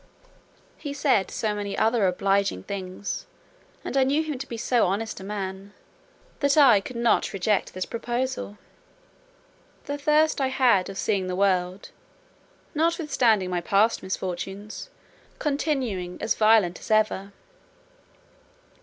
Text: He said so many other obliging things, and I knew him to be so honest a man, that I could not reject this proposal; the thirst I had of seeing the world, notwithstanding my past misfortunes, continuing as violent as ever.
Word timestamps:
He 0.79 0.93
said 0.93 1.29
so 1.29 1.53
many 1.53 1.77
other 1.77 2.07
obliging 2.07 2.63
things, 2.63 3.27
and 3.85 3.95
I 3.95 4.03
knew 4.03 4.23
him 4.23 4.39
to 4.39 4.47
be 4.47 4.57
so 4.57 4.87
honest 4.87 5.19
a 5.19 5.23
man, 5.23 5.73
that 6.39 6.57
I 6.57 6.81
could 6.81 6.95
not 6.95 7.33
reject 7.33 7.75
this 7.75 7.85
proposal; 7.85 8.57
the 9.85 9.99
thirst 9.99 10.41
I 10.41 10.47
had 10.47 10.89
of 10.89 10.97
seeing 10.97 11.27
the 11.27 11.35
world, 11.35 11.89
notwithstanding 12.73 13.51
my 13.51 13.61
past 13.61 14.01
misfortunes, 14.01 14.89
continuing 15.37 16.19
as 16.19 16.33
violent 16.33 16.79
as 16.79 16.89
ever. 16.89 17.31